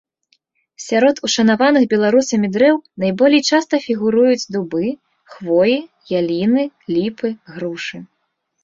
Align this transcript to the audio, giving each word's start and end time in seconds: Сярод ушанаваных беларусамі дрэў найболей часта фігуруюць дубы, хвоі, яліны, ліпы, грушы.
Сярод 0.85 1.19
ушанаваных 1.27 1.85
беларусамі 1.91 2.47
дрэў 2.57 2.75
найболей 3.03 3.41
часта 3.53 3.75
фігуруюць 3.85 4.49
дубы, 4.57 4.83
хвоі, 5.37 5.77
яліны, 6.23 6.63
ліпы, 6.99 7.27
грушы. 7.55 7.97